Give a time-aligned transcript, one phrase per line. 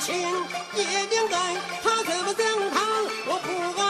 [0.00, 0.14] 情，
[0.74, 1.36] 一定该
[1.82, 3.85] 他怎么怎么，我不敢。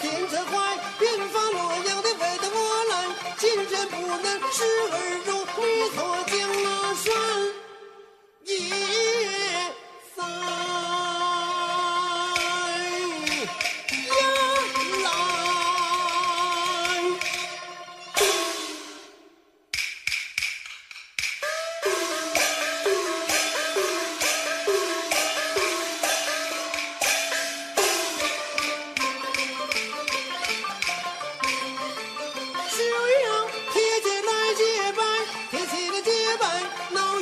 [0.00, 2.94] 天色怀，便伐洛阳的味道我来，
[3.38, 4.96] 今天不能视而
[5.26, 5.30] 如
[5.66, 6.27] 你所。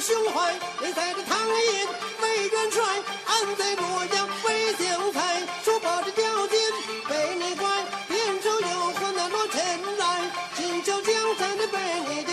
[0.06, 1.88] 胸怀内在的唐寅
[2.22, 2.80] 为元帅
[3.26, 6.60] 安在洛阳为将才珠宝的吊件
[7.08, 7.66] 被你拐
[8.06, 10.30] 骗州有何难落尘来？
[10.54, 12.25] 今朝江山的被你